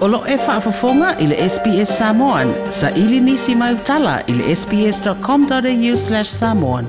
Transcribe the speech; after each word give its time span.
Olo 0.00 0.22
e 0.28 0.36
whaafafonga 0.36 1.16
i 1.18 1.26
le 1.26 1.36
SPS 1.48 1.98
Samoan. 1.98 2.52
Sa 2.70 2.90
ili 2.90 3.20
nisi 3.20 3.54
mai 3.54 3.74
utala 3.74 4.20
i 4.26 4.32
le 4.32 4.56
sps.com.au 4.56 5.96
slash 5.96 6.30
samoan. 6.30 6.86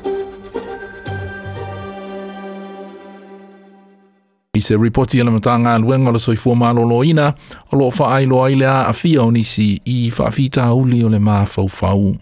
I 4.54 4.62
se 4.64 4.78
reporti 4.78 5.20
ala 5.22 5.32
mata 5.34 5.58
ngā 5.60 5.74
luenga 5.84 6.12
la 6.16 6.20
soi 6.24 6.40
fua 6.40 6.56
mālolo 6.56 7.02
ina, 7.08 7.34
o 7.72 7.78
loo 7.82 7.92
wha 8.00 8.14
ailo 8.16 8.44
ai 8.46 8.56
lea 8.56 8.86
a 8.88 8.94
fia 8.94 9.24
o 9.28 9.32
nisi 9.32 9.82
i 9.86 9.98
whaafita 10.10 10.70
uli 10.74 11.04
o 11.04 11.12
le 11.12 11.20
mā 11.20 11.42
fau 11.48 11.68
fau. 11.68 12.14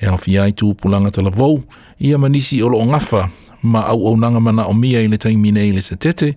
E 0.00 0.10
au 0.10 0.18
fia 0.18 0.48
i 0.50 0.52
tū 0.58 0.74
pulanga 0.74 1.14
tala 1.14 1.30
vau, 1.30 1.60
i 2.02 2.14
ama 2.18 2.28
nisi 2.28 2.58
o 2.62 2.68
loo 2.74 2.82
ngafa, 2.90 3.28
ma 3.62 3.86
au 3.92 4.08
au 4.10 4.16
nanga 4.16 4.40
mana 4.40 4.66
o 4.66 4.74
mia 4.74 5.04
i 5.04 5.08
le 5.08 5.18
taimine 5.22 5.68
i 5.68 5.72
le 5.76 5.82
setete, 5.86 6.34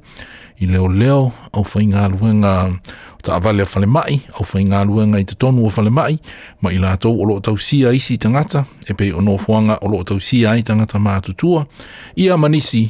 i 0.59 0.65
leo 0.67 0.87
leo 0.91 1.31
au 1.53 1.63
whaingā 1.65 2.05
luenga 2.09 2.09
luenga 2.21 3.07
ta 3.23 3.35
avale 3.35 3.65
fale 3.67 3.85
mai 3.85 4.19
au 4.37 4.43
fai 4.45 4.63
ngā 4.63 4.83
lua 4.87 5.03
ngai 5.09 5.25
te 5.27 5.35
tonu 5.39 5.65
o 5.67 5.69
fale 5.69 5.91
mai 5.91 6.15
ma 6.63 6.71
i 6.71 6.77
lātou 6.79 7.19
o 7.19 7.25
loo 7.27 7.39
tau 7.43 7.57
sia 7.57 7.91
isi 7.93 8.15
tangata 8.17 8.61
e 8.87 8.95
pei 8.95 9.11
o 9.11 9.19
nōfuanga 9.23 9.79
o 9.83 9.91
loo 9.91 10.03
tau 10.07 10.21
sia 10.23 10.53
i 10.57 10.63
tangata 10.63 10.99
mā 11.03 11.17
tutua 11.25 11.65
ia 12.15 12.37
manisi 12.39 12.85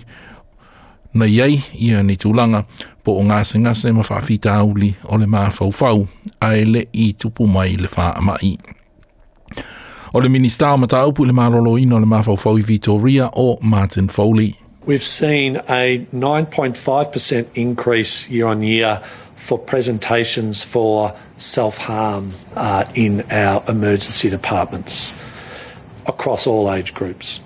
na 1.17 1.25
iei 1.25 1.57
ia 1.81 2.03
ni 2.05 2.13
tūlanga 2.23 2.61
po 3.03 3.15
o 3.17 3.23
ngāse 3.25 3.57
se 3.81 3.91
ma 3.91 4.03
whaafi 4.05 4.37
tāuli 4.39 4.91
o 5.09 5.17
le 5.17 5.25
mā 5.25 5.47
fau 5.51 5.71
fau 5.73 6.05
a 6.45 6.51
ele 6.55 6.85
i 6.93 7.09
tupu 7.13 7.47
mai 7.49 7.73
le 7.81 7.89
wha 7.97 8.11
mai. 8.21 8.53
O 10.13 10.19
le 10.21 10.29
minista 10.29 10.71
o 10.73 10.77
mata 10.77 10.97
aupu 11.05 11.25
le 11.25 11.33
mā 11.33 11.49
rolo 11.53 11.77
ino 11.77 11.97
le 11.99 12.05
mā 12.05 12.21
fau 12.23 12.35
fau 12.37 12.57
i 12.57 12.61
Vitoria 12.65 13.29
o 13.35 13.57
Martin 13.61 14.07
Foley. 14.09 14.53
We've 14.85 15.03
seen 15.03 15.57
a 15.67 16.05
9.5% 16.13 17.45
increase 17.55 18.29
year 18.29 18.45
on 18.47 18.61
year 18.63 19.01
for 19.49 19.57
presentations 19.57 20.63
for 20.63 21.11
self 21.37 21.75
harm 21.79 22.29
uh, 22.55 22.85
in 22.93 23.21
our 23.31 23.63
emergency 23.67 24.29
departments 24.29 25.11
across 26.05 26.45
all 26.45 26.71
age 26.71 26.93
groups. 26.93 27.39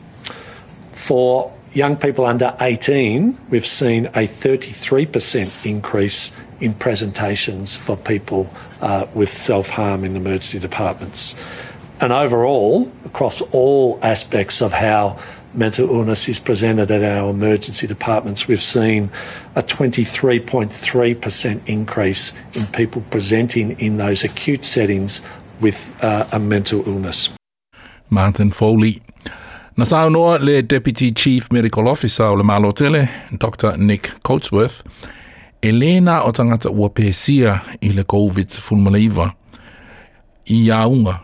For 0.96 1.50
young 1.72 1.96
people 1.96 2.26
under 2.26 2.54
18, 2.60 3.40
we've 3.50 3.66
seen 3.66 4.08
a 4.08 4.28
33% 4.28 5.66
increase 5.66 6.34
in 6.60 6.74
presentations 6.74 7.78
for 7.78 7.96
people 7.96 8.54
uh, 8.82 9.08
with 9.14 9.30
self 9.30 9.70
harm 9.70 10.04
in 10.04 10.18
emergency 10.18 10.60
departments. 10.60 11.36
And 12.02 12.12
overall, 12.12 12.92
across 13.06 13.40
all 13.54 13.98
aspects 14.04 14.62
of 14.62 14.74
how 14.74 15.18
mental 15.54 15.90
illness 15.90 16.28
is 16.28 16.40
presented 16.40 16.92
at 16.92 17.04
our 17.04 17.30
emergency 17.30 17.88
departments, 17.88 18.48
we've 18.50 18.62
seen 18.64 19.10
a 19.56 19.64
23.3% 19.64 21.68
increase 21.70 22.34
in 22.54 22.66
people 22.68 23.02
presenting 23.10 23.80
in 23.80 23.98
those 23.98 24.24
acute 24.24 24.64
settings 24.66 25.22
with 25.62 25.80
uh, 26.04 26.26
a 26.32 26.38
mental 26.40 26.88
illness. 26.88 27.30
Martin 28.10 28.50
Foley. 28.52 29.02
Na 29.78 29.86
sao 29.86 30.10
noa 30.10 30.38
le 30.40 30.62
Deputy 30.62 31.12
Chief 31.12 31.52
Medical 31.52 31.88
Officer 31.88 32.26
o 32.26 32.34
le 32.36 32.44
malo 32.44 32.72
Dr. 32.72 33.76
Nick 33.78 34.12
Coatsworth, 34.24 34.84
e 35.62 35.72
lēnā 35.72 36.22
o 36.28 36.32
tangata 36.32 36.70
ua 36.70 36.90
pēsia 36.92 37.56
i 37.82 37.90
le 37.96 38.04
COVID-19 38.04 39.30
i 40.54 40.66
aunga. 40.76 41.20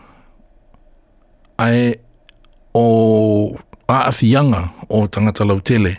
ai 1.60 1.92
o 2.74 2.90
whaafianga 3.90 4.68
o 4.88 5.06
tangata 5.08 5.44
tele 5.64 5.96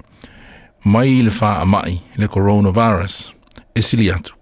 mai 0.83 1.21
le 1.23 1.31
wha 1.41 1.59
amai 1.59 1.99
le 2.17 2.27
coronavirus 2.33 3.15
e 3.75 3.81
sili 3.81 4.11
atu. 4.11 4.35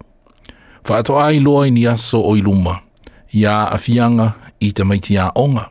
ato 0.89 1.17
ai 1.19 1.39
loa 1.39 1.69
ni 1.69 1.87
aso 1.87 2.21
o 2.29 2.35
iluma, 2.37 2.75
ia 3.41 3.57
afianga 3.75 4.27
i 4.59 4.71
te 4.75 4.83
maiti 4.89 5.13
a 5.23 5.31
onga, 5.43 5.65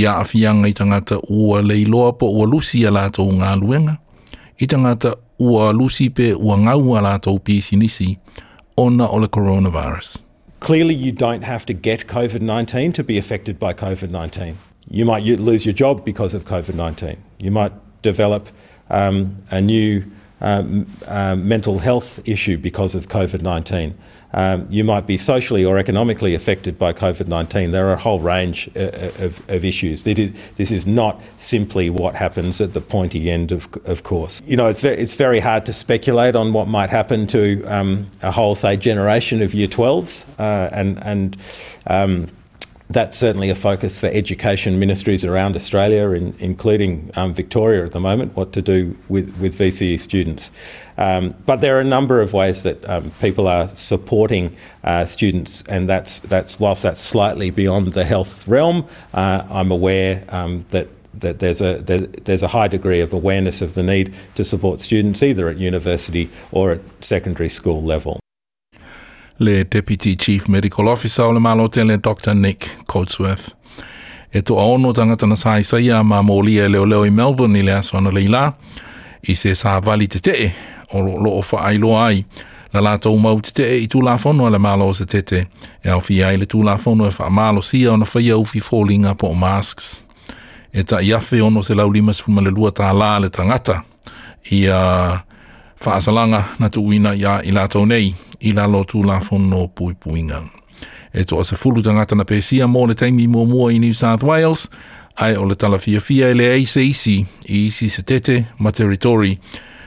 ia 0.00 0.10
afianga 0.22 0.66
i 0.68 0.72
tangata 0.78 1.16
ua 1.42 1.58
lei 1.70 1.84
loa 1.92 2.10
po 2.18 2.26
ua 2.38 2.44
lusi 2.52 2.78
a 2.86 2.90
lato 2.96 3.22
ngā 3.38 3.50
luenga, 3.60 3.94
i 4.58 4.64
tangata 4.72 5.10
ua 5.48 5.64
lusi 5.78 6.06
pe 6.16 6.26
ua 6.46 6.54
ngau 6.64 6.86
a 6.96 7.00
lato 7.06 7.30
pisi 7.46 7.74
nisi 7.80 8.08
ona 8.84 9.04
o 9.08 9.16
le 9.22 9.28
coronavirus. 9.34 10.08
Clearly 10.64 10.94
you 11.04 11.12
don't 11.24 11.44
have 11.50 11.64
to 11.68 11.74
get 11.86 12.00
COVID-19 12.14 12.94
to 12.98 13.02
be 13.08 13.14
affected 13.22 13.54
by 13.64 13.72
COVID-19. 13.84 14.36
You 14.88 15.04
might 15.04 15.24
lose 15.24 15.66
your 15.66 15.72
job 15.72 16.04
because 16.04 16.32
of 16.34 16.44
COVID 16.44 16.74
19. 16.74 17.16
You 17.38 17.50
might 17.50 17.72
develop 18.02 18.48
um, 18.90 19.36
a 19.50 19.60
new 19.60 20.04
um, 20.40 20.86
uh, 21.06 21.34
mental 21.34 21.78
health 21.80 22.20
issue 22.26 22.56
because 22.56 22.94
of 22.94 23.08
COVID 23.08 23.42
19. 23.42 23.96
Um, 24.32 24.66
you 24.68 24.84
might 24.84 25.06
be 25.06 25.16
socially 25.16 25.64
or 25.64 25.78
economically 25.78 26.34
affected 26.34 26.78
by 26.78 26.92
COVID 26.92 27.26
19. 27.26 27.72
There 27.72 27.88
are 27.88 27.94
a 27.94 27.98
whole 27.98 28.20
range 28.20 28.68
uh, 28.76 28.78
uh, 28.80 29.10
of, 29.24 29.50
of, 29.50 29.64
issues. 29.64 30.04
This 30.04 30.70
is 30.70 30.86
not 30.86 31.20
simply 31.36 31.90
what 31.90 32.14
happens 32.14 32.60
at 32.60 32.72
the 32.72 32.80
pointy 32.80 33.28
end 33.30 33.50
of, 33.50 33.68
of 33.86 34.02
course. 34.04 34.40
You 34.46 34.56
know, 34.56 34.66
it's, 34.68 34.82
ve 34.82 34.88
it's 34.90 35.14
very 35.14 35.40
hard 35.40 35.66
to 35.66 35.72
speculate 35.72 36.36
on 36.36 36.52
what 36.52 36.68
might 36.68 36.90
happen 36.90 37.26
to 37.28 37.64
um, 37.64 38.06
a 38.22 38.30
whole, 38.30 38.54
say, 38.54 38.76
generation 38.76 39.42
of 39.42 39.52
year 39.54 39.68
12s 39.68 40.26
uh, 40.38 40.68
and, 40.72 41.02
and 41.02 41.36
um, 41.86 42.26
that's 42.88 43.16
certainly 43.16 43.50
a 43.50 43.54
focus 43.54 43.98
for 43.98 44.06
education 44.06 44.78
ministries 44.78 45.24
around 45.24 45.56
Australia, 45.56 46.10
in, 46.10 46.34
including 46.38 47.10
um, 47.16 47.34
Victoria 47.34 47.84
at 47.84 47.92
the 47.92 48.00
moment, 48.00 48.36
what 48.36 48.52
to 48.52 48.62
do 48.62 48.96
with, 49.08 49.36
with 49.40 49.58
VCE 49.58 49.98
students. 49.98 50.52
Um, 50.96 51.34
but 51.46 51.56
there 51.56 51.76
are 51.76 51.80
a 51.80 51.84
number 51.84 52.20
of 52.22 52.32
ways 52.32 52.62
that 52.62 52.88
um, 52.88 53.10
people 53.20 53.48
are 53.48 53.68
supporting 53.68 54.56
uh, 54.84 55.04
students, 55.04 55.62
and 55.62 55.88
that's, 55.88 56.20
that's 56.20 56.60
whilst 56.60 56.84
that's 56.84 57.00
slightly 57.00 57.50
beyond 57.50 57.92
the 57.92 58.04
health 58.04 58.46
realm, 58.46 58.86
uh, 59.12 59.44
I'm 59.50 59.70
aware 59.70 60.24
um, 60.28 60.64
that 60.70 60.88
that 61.18 61.38
there's 61.38 61.62
a 61.62 61.78
there, 61.78 62.00
there's 62.00 62.42
a 62.42 62.48
high 62.48 62.68
degree 62.68 63.00
of 63.00 63.10
awareness 63.14 63.62
of 63.62 63.72
the 63.72 63.82
need 63.82 64.12
to 64.34 64.44
support 64.44 64.80
students 64.80 65.22
either 65.22 65.48
at 65.48 65.56
university 65.56 66.28
or 66.52 66.72
at 66.72 66.80
secondary 67.00 67.48
school 67.48 67.82
level. 67.82 68.20
le 69.38 69.64
Deputy 69.72 70.16
Chief 70.16 70.48
Medical 70.48 70.86
Officer 70.86 71.22
o 71.24 71.32
le 71.32 71.40
malotele 71.40 71.96
Dr. 71.98 72.34
Nick 72.34 72.68
Coatsworth. 72.86 73.52
E 74.32 74.40
tō 74.40 74.58
aono 74.58 74.92
tangata 74.92 75.26
na 75.26 75.36
sai 75.36 75.62
sai 75.64 75.90
a 75.92 76.02
mā 76.04 76.22
mōli 76.24 76.58
e 76.60 76.68
leo 76.68 76.84
leo 76.84 77.04
i 77.04 77.10
Melbourne 77.10 77.58
i 77.60 77.64
le 77.64 77.72
aswana 77.76 78.10
leila 78.12 78.52
i 79.22 79.34
se 79.36 79.52
sā 79.56 79.76
vali 79.84 80.08
te 80.08 80.18
tee 80.24 80.48
o 80.92 81.00
lo, 81.04 81.18
lo 81.20 81.30
o 81.36 81.42
wha 81.42 81.62
ai 81.68 81.78
lo 81.80 81.92
ai 82.00 82.24
la 82.72 82.82
lātou 82.82 83.16
mau 83.20 83.40
te 83.44 83.52
tee 83.56 83.78
i 83.84 83.90
tūlā 83.92 84.16
whono 84.20 84.48
le 84.52 84.58
malo 84.58 84.88
o 84.90 84.94
se 84.96 85.06
tete 85.08 85.44
e 85.84 85.88
au 85.92 86.00
fia 86.04 86.32
i 86.34 86.40
le 86.42 86.48
tūlā 86.52 86.76
whono 86.82 87.08
e 87.08 87.12
wha 87.16 87.30
malo 87.30 87.62
sia 87.64 87.92
o 87.94 88.00
na 88.00 88.04
whaia 88.08 88.36
ufi 88.40 88.60
fōlinga 88.60 89.14
po 89.20 89.30
masks. 89.34 90.02
E 90.76 90.82
ta 90.84 91.00
i 91.00 91.12
awhi 91.16 91.40
ono 91.40 91.62
se 91.62 91.74
lau 91.74 91.88
lima 91.92 92.12
sifuma 92.12 92.42
le 92.44 92.50
lua 92.52 92.72
ta 92.72 92.90
lā 92.92 93.14
le 93.24 93.30
tangata 93.30 93.82
i 94.52 94.66
a 94.68 94.80
uh, 94.80 95.16
whaasalanga 95.80 96.44
na 96.58 96.68
tūina 96.72 97.14
i, 97.16 97.24
i 97.48 97.52
lātou 97.56 97.84
nei 97.88 98.10
i 98.40 98.52
lalo 98.52 98.84
tu 98.84 99.02
la 99.02 99.20
fono 99.20 99.68
pui 99.68 99.94
puinga. 99.94 100.42
E 101.14 101.24
toa 101.24 101.44
se 101.44 101.56
fulu 101.56 101.82
tangata 101.82 102.14
na 102.16 102.24
pesia 102.24 102.66
mō 102.66 102.86
le 102.88 102.94
teimi 102.94 103.28
mō 103.28 103.46
mua 103.48 103.70
i 103.72 103.78
New 103.78 103.92
South 103.92 104.22
Wales, 104.22 104.68
ai 105.16 105.36
o 105.36 105.44
le 105.48 105.54
tala 105.54 105.78
fia 105.78 106.00
fia 106.00 106.28
ele 106.30 106.48
e 106.56 106.66
se 106.66 106.82
isi 106.84 107.24
i 107.48 107.66
isi 107.66 107.88
se 107.88 108.02
tete 108.02 108.44
ma 108.58 108.70
teritori 108.72 109.36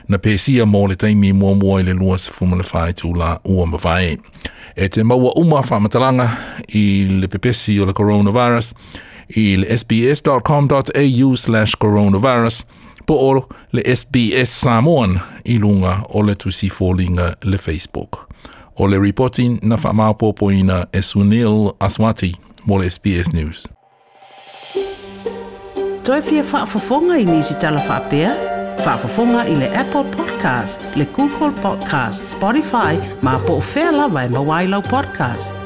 na 0.08 0.18
pesia 0.18 0.66
mō 0.66 0.88
le 0.90 0.96
teimi 0.98 1.30
mō 1.32 1.52
mua 1.62 1.78
i 1.80 1.86
le 1.86 1.94
lua 1.94 2.18
se 2.18 2.32
fuma 2.34 2.56
le 2.56 2.66
whae 2.72 2.92
tu 2.92 3.12
la 3.14 3.38
ua 3.44 3.66
mawhae. 3.66 4.16
E 4.76 4.88
te 4.88 5.02
maua 5.04 5.32
uma 5.36 5.62
whamatalanga 5.62 6.28
i 6.74 7.06
le 7.20 7.28
pepesi 7.28 7.78
o 7.80 7.86
le 7.86 7.92
coronavirus 7.94 8.72
i 9.36 9.54
le 9.62 9.70
sbs.com.au 9.78 11.34
slash 11.36 11.76
coronavirus.com 11.78 12.79
po 13.06 13.14
o 13.30 13.44
le 13.70 13.96
SBS 13.96 14.60
Samoan 14.60 15.18
i 15.44 15.58
lunga 15.58 16.00
o 16.08 16.22
le 16.22 16.34
tusi 16.34 16.68
fōlinga 16.70 17.30
le 17.42 17.58
Facebook. 17.58 18.28
O 18.76 18.86
le 18.86 18.98
reporting 18.98 19.58
na 19.62 19.76
whamau 19.76 20.12
pōpoina 20.14 20.86
e 20.92 21.02
Sunil 21.02 21.72
Aswati 21.80 22.34
mo 22.64 22.76
le 22.78 22.88
SBS 22.90 23.32
News. 23.34 23.66
Toi 26.04 26.22
pia 26.24 26.42
whaafafonga 26.52 27.18
i 27.20 27.24
nisi 27.28 27.54
tala 27.60 27.80
whapea? 27.88 28.30
Whaafafonga 28.80 29.44
i 29.48 29.54
le 29.56 29.68
Apple 29.76 30.04
Podcast, 30.16 30.80
le 30.96 31.04
Google 31.16 31.52
Podcast, 31.62 32.32
Spotify, 32.36 32.96
ma 33.22 33.36
pōwhela 33.38 34.08
vai 34.12 34.26
e 34.26 34.28
mawailau 34.32 34.82
podcast. 34.90 35.59